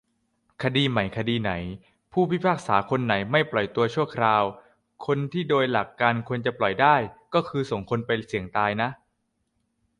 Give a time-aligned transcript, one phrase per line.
[0.63, 1.51] คดีใหม่คดีไหน
[2.11, 4.43] ผู้พิพากษาคนไหนไม่ปล่อยตัวชั่วคราว
[5.05, 6.95] คนที่โดยหลักการควรจะปล่อยได้
[7.33, 8.89] ก็คือส่งคนไปเสี่ยงตายนะ